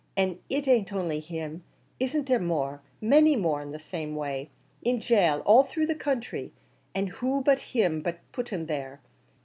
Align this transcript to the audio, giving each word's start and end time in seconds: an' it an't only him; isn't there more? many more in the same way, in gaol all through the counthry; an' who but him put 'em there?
an' 0.17 0.39
it 0.49 0.67
an't 0.67 0.91
only 0.91 1.19
him; 1.19 1.63
isn't 1.99 2.25
there 2.25 2.39
more? 2.39 2.81
many 2.99 3.35
more 3.35 3.61
in 3.61 3.69
the 3.71 3.77
same 3.77 4.15
way, 4.15 4.49
in 4.81 4.97
gaol 4.99 5.41
all 5.41 5.61
through 5.63 5.85
the 5.85 5.93
counthry; 5.93 6.51
an' 6.95 7.05
who 7.05 7.39
but 7.43 7.59
him 7.59 8.03
put 8.31 8.51
'em 8.51 8.65
there? 8.65 8.99